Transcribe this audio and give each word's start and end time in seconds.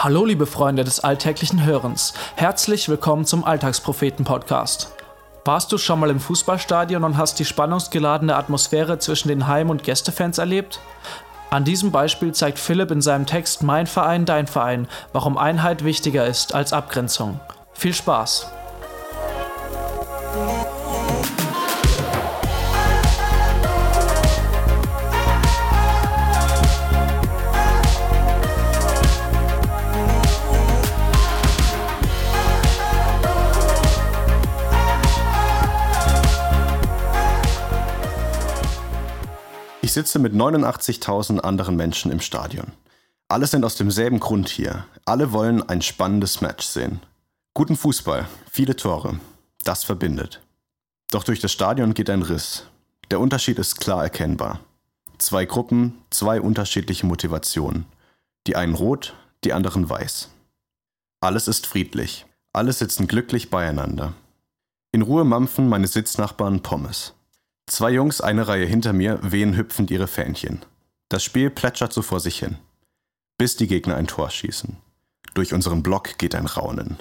Hallo 0.00 0.24
liebe 0.24 0.46
Freunde 0.46 0.84
des 0.84 1.00
alltäglichen 1.00 1.64
Hörens, 1.64 2.14
herzlich 2.36 2.88
willkommen 2.88 3.24
zum 3.24 3.42
Alltagspropheten-Podcast. 3.42 4.92
Warst 5.44 5.72
du 5.72 5.78
schon 5.78 5.98
mal 5.98 6.10
im 6.10 6.20
Fußballstadion 6.20 7.02
und 7.02 7.16
hast 7.16 7.40
die 7.40 7.44
spannungsgeladene 7.44 8.36
Atmosphäre 8.36 9.00
zwischen 9.00 9.26
den 9.26 9.48
Heim- 9.48 9.70
und 9.70 9.82
Gästefans 9.82 10.38
erlebt? 10.38 10.78
An 11.50 11.64
diesem 11.64 11.90
Beispiel 11.90 12.32
zeigt 12.32 12.60
Philipp 12.60 12.92
in 12.92 13.02
seinem 13.02 13.26
Text 13.26 13.64
Mein 13.64 13.88
Verein, 13.88 14.24
dein 14.24 14.46
Verein, 14.46 14.86
warum 15.12 15.36
Einheit 15.36 15.82
wichtiger 15.82 16.24
ist 16.28 16.54
als 16.54 16.72
Abgrenzung. 16.72 17.40
Viel 17.72 17.92
Spaß! 17.92 18.52
Ich 39.88 39.94
sitze 39.94 40.18
mit 40.18 40.34
89.000 40.34 41.38
anderen 41.38 41.74
Menschen 41.74 42.12
im 42.12 42.20
Stadion. 42.20 42.72
Alle 43.26 43.46
sind 43.46 43.64
aus 43.64 43.74
demselben 43.74 44.20
Grund 44.20 44.50
hier. 44.50 44.84
Alle 45.06 45.32
wollen 45.32 45.66
ein 45.66 45.80
spannendes 45.80 46.42
Match 46.42 46.66
sehen. 46.66 47.00
Guten 47.54 47.74
Fußball, 47.74 48.28
viele 48.50 48.76
Tore. 48.76 49.18
Das 49.64 49.84
verbindet. 49.84 50.42
Doch 51.10 51.24
durch 51.24 51.40
das 51.40 51.52
Stadion 51.52 51.94
geht 51.94 52.10
ein 52.10 52.20
Riss. 52.20 52.66
Der 53.10 53.18
Unterschied 53.18 53.58
ist 53.58 53.80
klar 53.80 54.02
erkennbar. 54.02 54.60
Zwei 55.16 55.46
Gruppen, 55.46 55.96
zwei 56.10 56.38
unterschiedliche 56.42 57.06
Motivationen. 57.06 57.86
Die 58.46 58.56
einen 58.56 58.74
rot, 58.74 59.14
die 59.42 59.54
anderen 59.54 59.88
weiß. 59.88 60.28
Alles 61.22 61.48
ist 61.48 61.66
friedlich. 61.66 62.26
Alle 62.52 62.74
sitzen 62.74 63.06
glücklich 63.06 63.48
beieinander. 63.48 64.12
In 64.92 65.00
Ruhe 65.00 65.24
mampfen 65.24 65.66
meine 65.66 65.86
Sitznachbarn 65.86 66.60
Pommes. 66.60 67.14
Zwei 67.68 67.90
Jungs 67.90 68.22
eine 68.22 68.48
Reihe 68.48 68.64
hinter 68.64 68.94
mir 68.94 69.18
wehen 69.22 69.54
hüpfend 69.54 69.90
ihre 69.90 70.06
Fähnchen. 70.06 70.64
Das 71.10 71.22
Spiel 71.22 71.50
plätschert 71.50 71.92
so 71.92 72.00
vor 72.00 72.18
sich 72.18 72.38
hin. 72.38 72.56
Bis 73.36 73.56
die 73.56 73.66
Gegner 73.66 73.96
ein 73.96 74.06
Tor 74.06 74.30
schießen. 74.30 74.78
Durch 75.34 75.52
unseren 75.52 75.82
Block 75.82 76.16
geht 76.16 76.34
ein 76.34 76.46
Raunen. 76.46 76.96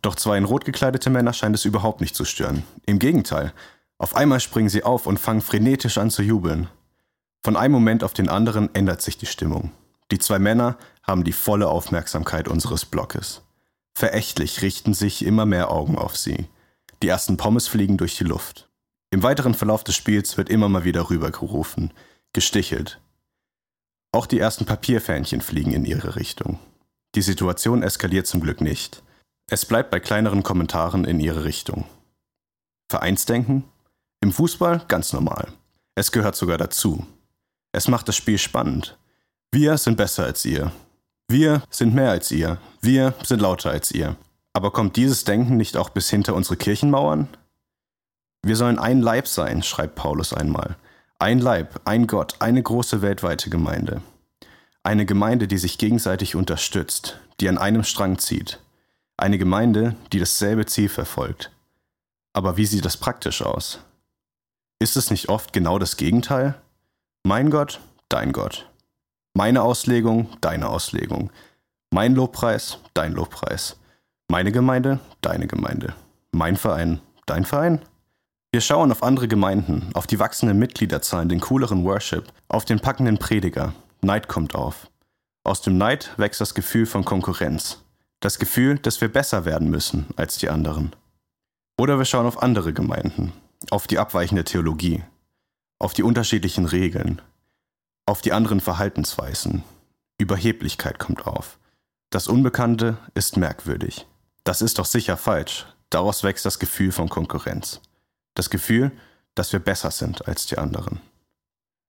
Doch 0.00 0.14
zwei 0.14 0.38
in 0.38 0.44
rot 0.44 0.64
gekleidete 0.64 1.10
Männer 1.10 1.34
scheint 1.34 1.54
es 1.54 1.66
überhaupt 1.66 2.00
nicht 2.00 2.16
zu 2.16 2.24
stören. 2.24 2.64
Im 2.86 2.98
Gegenteil. 2.98 3.52
Auf 3.98 4.16
einmal 4.16 4.40
springen 4.40 4.70
sie 4.70 4.84
auf 4.84 5.06
und 5.06 5.20
fangen 5.20 5.42
frenetisch 5.42 5.98
an 5.98 6.10
zu 6.10 6.22
jubeln. 6.22 6.68
Von 7.44 7.56
einem 7.56 7.74
Moment 7.74 8.02
auf 8.02 8.14
den 8.14 8.30
anderen 8.30 8.74
ändert 8.74 9.02
sich 9.02 9.18
die 9.18 9.26
Stimmung. 9.26 9.70
Die 10.10 10.18
zwei 10.18 10.38
Männer 10.38 10.78
haben 11.02 11.24
die 11.24 11.34
volle 11.34 11.68
Aufmerksamkeit 11.68 12.48
unseres 12.48 12.86
Blockes. 12.86 13.42
Verächtlich 13.94 14.62
richten 14.62 14.94
sich 14.94 15.26
immer 15.26 15.44
mehr 15.44 15.70
Augen 15.70 15.98
auf 15.98 16.16
sie. 16.16 16.48
Die 17.02 17.08
ersten 17.08 17.36
Pommes 17.36 17.68
fliegen 17.68 17.98
durch 17.98 18.16
die 18.16 18.24
Luft. 18.24 18.69
Im 19.10 19.22
weiteren 19.24 19.54
Verlauf 19.54 19.82
des 19.82 19.96
Spiels 19.96 20.36
wird 20.36 20.48
immer 20.48 20.68
mal 20.68 20.84
wieder 20.84 21.10
rübergerufen, 21.10 21.92
gestichelt. 22.32 23.00
Auch 24.12 24.26
die 24.26 24.38
ersten 24.38 24.66
Papierfähnchen 24.66 25.40
fliegen 25.40 25.72
in 25.72 25.84
ihre 25.84 26.16
Richtung. 26.16 26.58
Die 27.16 27.22
Situation 27.22 27.82
eskaliert 27.82 28.28
zum 28.28 28.40
Glück 28.40 28.60
nicht. 28.60 29.02
Es 29.50 29.66
bleibt 29.66 29.90
bei 29.90 29.98
kleineren 29.98 30.44
Kommentaren 30.44 31.04
in 31.04 31.18
ihre 31.18 31.42
Richtung. 31.42 31.84
Vereinsdenken? 32.88 33.64
Im 34.20 34.32
Fußball 34.32 34.84
ganz 34.86 35.12
normal. 35.12 35.52
Es 35.96 36.12
gehört 36.12 36.36
sogar 36.36 36.58
dazu. 36.58 37.04
Es 37.72 37.88
macht 37.88 38.06
das 38.06 38.16
Spiel 38.16 38.38
spannend. 38.38 38.96
Wir 39.50 39.76
sind 39.76 39.96
besser 39.96 40.24
als 40.24 40.44
ihr. 40.44 40.70
Wir 41.28 41.62
sind 41.70 41.94
mehr 41.94 42.10
als 42.10 42.30
ihr. 42.30 42.58
Wir 42.80 43.14
sind 43.24 43.40
lauter 43.40 43.70
als 43.70 43.90
ihr. 43.90 44.16
Aber 44.52 44.70
kommt 44.72 44.96
dieses 44.96 45.24
Denken 45.24 45.56
nicht 45.56 45.76
auch 45.76 45.90
bis 45.90 46.10
hinter 46.10 46.34
unsere 46.34 46.56
Kirchenmauern? 46.56 47.28
Wir 48.42 48.56
sollen 48.56 48.78
ein 48.78 49.00
Leib 49.00 49.26
sein, 49.26 49.62
schreibt 49.62 49.96
Paulus 49.96 50.32
einmal. 50.32 50.76
Ein 51.18 51.38
Leib, 51.38 51.80
ein 51.84 52.06
Gott, 52.06 52.36
eine 52.38 52.62
große 52.62 53.02
weltweite 53.02 53.50
Gemeinde. 53.50 54.00
Eine 54.82 55.04
Gemeinde, 55.04 55.46
die 55.46 55.58
sich 55.58 55.76
gegenseitig 55.76 56.34
unterstützt, 56.34 57.20
die 57.40 57.48
an 57.48 57.58
einem 57.58 57.84
Strang 57.84 58.18
zieht. 58.18 58.58
Eine 59.18 59.36
Gemeinde, 59.36 59.94
die 60.12 60.18
dasselbe 60.18 60.64
Ziel 60.64 60.88
verfolgt. 60.88 61.50
Aber 62.32 62.56
wie 62.56 62.64
sieht 62.64 62.86
das 62.86 62.96
praktisch 62.96 63.42
aus? 63.42 63.80
Ist 64.78 64.96
es 64.96 65.10
nicht 65.10 65.28
oft 65.28 65.52
genau 65.52 65.78
das 65.78 65.98
Gegenteil? 65.98 66.54
Mein 67.22 67.50
Gott, 67.50 67.80
dein 68.08 68.32
Gott. 68.32 68.70
Meine 69.34 69.60
Auslegung, 69.62 70.28
deine 70.40 70.70
Auslegung. 70.70 71.30
Mein 71.90 72.14
Lobpreis, 72.14 72.78
dein 72.94 73.12
Lobpreis. 73.12 73.76
Meine 74.28 74.52
Gemeinde, 74.52 75.00
deine 75.20 75.46
Gemeinde. 75.46 75.94
Mein 76.32 76.56
Verein, 76.56 77.00
dein 77.26 77.44
Verein? 77.44 77.82
Wir 78.52 78.60
schauen 78.60 78.90
auf 78.90 79.04
andere 79.04 79.28
Gemeinden, 79.28 79.90
auf 79.94 80.08
die 80.08 80.18
wachsenden 80.18 80.58
Mitgliederzahlen, 80.58 81.28
den 81.28 81.38
cooleren 81.38 81.84
Worship, 81.84 82.32
auf 82.48 82.64
den 82.64 82.80
packenden 82.80 83.16
Prediger. 83.16 83.74
Neid 84.00 84.26
kommt 84.26 84.56
auf. 84.56 84.90
Aus 85.44 85.62
dem 85.62 85.78
Neid 85.78 86.12
wächst 86.16 86.40
das 86.40 86.54
Gefühl 86.54 86.86
von 86.86 87.04
Konkurrenz. 87.04 87.78
Das 88.18 88.40
Gefühl, 88.40 88.80
dass 88.80 89.00
wir 89.00 89.08
besser 89.08 89.44
werden 89.44 89.70
müssen 89.70 90.06
als 90.16 90.36
die 90.38 90.48
anderen. 90.48 90.96
Oder 91.78 91.98
wir 91.98 92.04
schauen 92.04 92.26
auf 92.26 92.42
andere 92.42 92.72
Gemeinden, 92.72 93.32
auf 93.70 93.86
die 93.86 94.00
abweichende 94.00 94.42
Theologie, 94.42 95.04
auf 95.78 95.92
die 95.92 96.02
unterschiedlichen 96.02 96.66
Regeln, 96.66 97.22
auf 98.04 98.20
die 98.20 98.32
anderen 98.32 98.60
Verhaltensweisen. 98.60 99.62
Überheblichkeit 100.18 100.98
kommt 100.98 101.24
auf. 101.24 101.56
Das 102.10 102.26
Unbekannte 102.26 102.98
ist 103.14 103.36
merkwürdig. 103.36 104.08
Das 104.42 104.60
ist 104.60 104.80
doch 104.80 104.86
sicher 104.86 105.16
falsch. 105.16 105.66
Daraus 105.88 106.24
wächst 106.24 106.44
das 106.44 106.58
Gefühl 106.58 106.90
von 106.90 107.08
Konkurrenz. 107.08 107.80
Das 108.34 108.50
Gefühl, 108.50 108.92
dass 109.34 109.52
wir 109.52 109.60
besser 109.60 109.90
sind 109.90 110.26
als 110.26 110.46
die 110.46 110.58
anderen. 110.58 111.00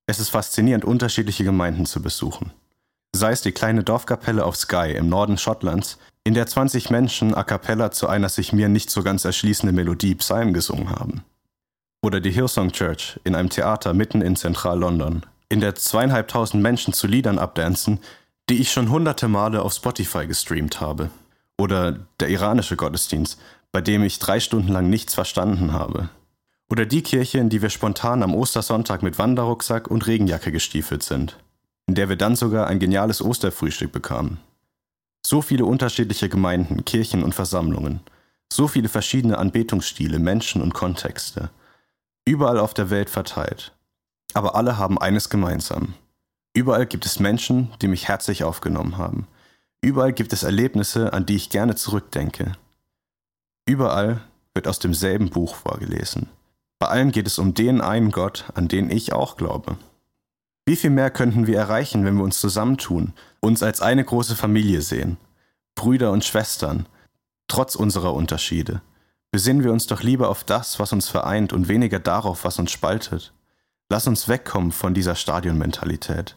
Es 0.07 0.19
ist 0.19 0.29
faszinierend, 0.29 0.85
unterschiedliche 0.85 1.44
Gemeinden 1.44 1.85
zu 1.85 2.02
besuchen. 2.02 2.52
Sei 3.13 3.31
es 3.31 3.41
die 3.41 3.52
kleine 3.52 3.84
Dorfkapelle 3.84 4.46
auf 4.46 4.56
Skye 4.56 4.94
im 4.94 5.09
Norden 5.09 5.38
Schottlands, 5.38 5.97
in 6.24 6.34
der 6.34 6.47
20 6.47 6.90
Menschen 6.90 7.34
a 7.34 7.44
cappella 7.44 7.91
zu 7.91 8.07
einer 8.07 8.29
sich 8.29 8.53
mir 8.53 8.69
nicht 8.69 8.90
so 8.90 9.03
ganz 9.03 9.25
erschließenden 9.25 9.75
Melodie 9.75 10.16
Psalm 10.16 10.53
gesungen 10.53 10.90
haben. 10.90 11.24
Oder 12.03 12.19
die 12.19 12.31
Hillsong 12.31 12.72
Church 12.72 13.19
in 13.23 13.35
einem 13.35 13.50
Theater 13.50 13.94
mitten 13.94 14.22
in 14.22 14.35
Zentral-London, 14.35 15.23
in 15.50 15.59
der 15.59 15.75
zweieinhalbtausend 15.75 16.62
Menschen 16.62 16.94
zu 16.94 17.08
Liedern 17.08 17.38
abdancen, 17.38 18.00
die 18.50 18.59
ich 18.59 18.72
schon 18.72 18.90
hunderte 18.90 19.28
Male 19.28 19.62
auf 19.62 19.73
Spotify 19.73 20.28
gestreamt 20.28 20.81
habe. 20.81 21.09
Oder 21.58 22.00
der 22.19 22.29
iranische 22.29 22.75
Gottesdienst, 22.75 23.40
bei 23.72 23.81
dem 23.81 24.03
ich 24.03 24.19
drei 24.19 24.40
Stunden 24.40 24.72
lang 24.72 24.90
nichts 24.90 25.13
verstanden 25.13 25.73
habe. 25.73 26.09
Oder 26.72 26.86
die 26.86 27.04
Kirche, 27.04 27.38
in 27.38 27.50
die 27.50 27.62
wir 27.62 27.70
spontan 27.70 28.24
am 28.24 28.34
Ostersonntag 28.34 29.04
mit 29.04 29.20
Wanderrucksack 29.20 29.92
und 29.92 30.08
Regenjacke 30.08 30.54
gestiefelt 30.54 31.04
sind, 31.04 31.38
in 31.86 31.96
der 31.96 32.08
wir 32.08 32.16
dann 32.16 32.38
sogar 32.38 32.68
ein 32.68 32.80
geniales 32.80 33.22
Osterfrühstück 33.22 33.92
bekamen. 33.92 34.40
So 35.26 35.42
viele 35.42 35.66
unterschiedliche 35.66 36.30
Gemeinden, 36.30 36.86
Kirchen 36.86 37.24
und 37.24 37.36
Versammlungen, 37.36 38.00
so 38.52 38.70
viele 38.70 38.88
verschiedene 38.88 39.38
Anbetungsstile, 39.38 40.18
Menschen 40.18 40.62
und 40.62 40.74
Kontexte, 40.74 41.50
überall 42.24 42.58
auf 42.58 42.74
der 42.74 42.90
Welt 42.90 43.09
verteilt. 43.09 43.74
Aber 44.34 44.56
alle 44.56 44.78
haben 44.78 44.98
eines 44.98 45.30
gemeinsam. 45.30 45.94
Überall 46.53 46.86
gibt 46.86 47.06
es 47.06 47.20
Menschen, 47.20 47.74
die 47.82 47.90
mich 47.90 48.08
herzlich 48.08 48.46
aufgenommen 48.46 48.98
haben. 48.98 49.28
Überall 49.82 50.14
gibt 50.14 50.32
es 50.32 50.44
Erlebnisse, 50.44 51.12
an 51.12 51.26
die 51.26 51.36
ich 51.36 51.50
gerne 51.50 51.76
zurückdenke. 51.76 52.53
Überall 53.66 54.22
wird 54.53 54.70
aus 54.70 54.80
demselben 54.80 55.30
Buch 55.30 55.56
vorgelesen. 55.56 56.30
Bei 56.81 56.88
allem 56.88 57.12
geht 57.12 57.28
es 57.28 57.38
um 57.38 57.53
den 57.53 57.80
einen 57.80 58.09
Gott, 58.09 58.46
an 58.56 58.68
den 58.68 58.90
ich 58.90 59.14
auch 59.14 59.38
glaube. 59.38 59.78
Wie 60.66 60.75
viel 60.75 60.90
mehr 60.90 61.12
könnten 61.12 61.46
wir 61.46 61.56
erreichen, 61.59 62.06
wenn 62.06 62.16
wir 62.16 62.24
uns 62.24 62.40
zusammentun, 62.40 63.14
uns 63.40 63.62
als 63.62 63.81
eine 63.81 64.03
große 64.03 64.36
Familie 64.36 64.82
sehen, 64.82 65.17
Brüder 65.76 66.11
und 66.11 66.26
Schwestern, 66.26 66.88
trotz 67.47 67.76
unserer 67.76 68.16
Unterschiede. 68.16 68.82
Besinnen 69.29 69.64
wir 69.64 69.72
uns 69.72 69.85
doch 69.85 70.02
lieber 70.02 70.28
auf 70.28 70.44
das, 70.44 70.79
was 70.79 70.91
uns 70.91 71.08
vereint 71.08 71.53
und 71.53 71.67
weniger 71.67 72.00
darauf, 72.00 72.46
was 72.46 72.58
uns 72.58 72.72
spaltet. 72.72 73.32
Lass 73.88 74.08
uns 74.08 74.28
wegkommen 74.28 74.72
von 74.72 74.96
dieser 74.96 75.14
Stadionmentalität. 75.14 76.35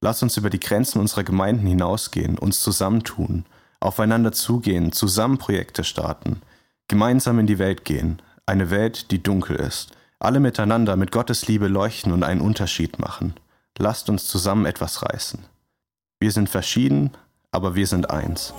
Lass 0.00 0.20
uns 0.20 0.36
über 0.36 0.50
die 0.50 0.58
Grenzen 0.58 0.98
unserer 0.98 1.22
Gemeinden 1.22 1.64
hinausgehen, 1.64 2.38
uns 2.38 2.60
zusammentun, 2.60 3.44
aufeinander 3.78 4.32
zugehen, 4.32 4.90
zusammen 4.90 5.38
Projekte 5.38 5.84
starten, 5.84 6.42
gemeinsam 6.88 7.38
in 7.38 7.46
die 7.46 7.60
Welt 7.60 7.84
gehen, 7.84 8.20
eine 8.46 8.70
Welt, 8.70 9.10
die 9.10 9.22
dunkel 9.22 9.56
ist. 9.56 9.92
Alle 10.18 10.40
miteinander 10.40 10.96
mit 10.96 11.12
Gottes 11.12 11.46
Liebe 11.48 11.66
leuchten 11.66 12.12
und 12.12 12.22
einen 12.22 12.40
Unterschied 12.40 12.98
machen. 12.98 13.34
Lasst 13.76 14.08
uns 14.08 14.26
zusammen 14.26 14.64
etwas 14.64 15.02
reißen. 15.02 15.44
Wir 16.20 16.30
sind 16.30 16.48
verschieden, 16.48 17.10
aber 17.50 17.74
wir 17.74 17.86
sind 17.86 18.08
eins. 18.08 18.54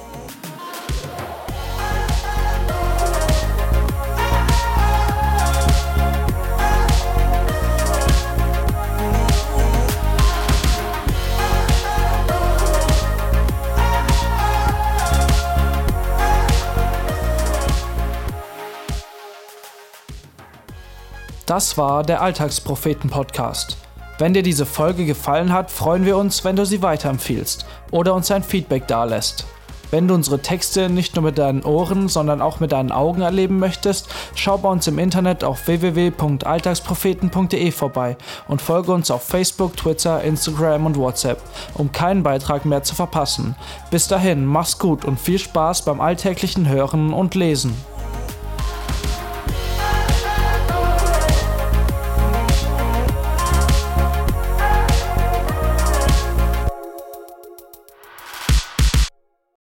Das 21.48 21.78
war 21.78 22.04
der 22.04 22.22
Alltagspropheten-Podcast. 22.22 23.78
Wenn 24.20 24.34
dir 24.34 24.44
diese 24.44 24.66
Folge 24.66 25.06
gefallen 25.06 25.54
hat, 25.54 25.72
freuen 25.72 26.06
wir 26.06 26.18
uns, 26.18 26.44
wenn 26.44 26.58
du 26.58 26.66
sie 26.66 26.82
weiterempfiehlst 26.82 27.66
oder 27.90 28.16
uns 28.16 28.30
ein 28.32 28.44
Feedback 28.44 28.86
dalässt. 28.86 29.46
Wenn 29.90 30.10
du 30.10 30.14
unsere 30.14 30.42
Texte 30.42 30.90
nicht 30.90 31.16
nur 31.16 31.24
mit 31.24 31.38
deinen 31.38 31.64
Ohren, 31.64 32.10
sondern 32.10 32.42
auch 32.42 32.60
mit 32.60 32.74
deinen 32.74 32.92
Augen 32.92 33.22
erleben 33.22 33.60
möchtest, 33.60 34.10
schau 34.36 34.58
bei 34.58 34.68
uns 34.68 34.88
im 34.88 35.00
Internet 35.00 35.46
auf 35.46 35.68
www.alltagspropheten.de 35.68 37.72
vorbei 37.72 38.18
und 38.50 38.62
folge 38.62 38.92
uns 38.92 39.10
auf 39.10 39.24
Facebook, 39.24 39.78
Twitter, 39.78 40.22
Instagram 40.24 40.86
und 40.86 40.98
WhatsApp, 40.98 41.42
um 41.76 41.94
keinen 41.94 42.24
Beitrag 42.24 42.66
mehr 42.66 42.84
zu 42.84 42.94
verpassen. 42.94 43.56
Bis 43.90 44.10
dahin, 44.10 44.46
mach's 44.46 44.80
gut 44.80 45.06
und 45.06 45.18
viel 45.18 45.40
Spaß 45.40 45.86
beim 45.86 46.02
alltäglichen 46.02 46.68
Hören 46.68 47.14
und 47.14 47.36
Lesen. 47.36 47.74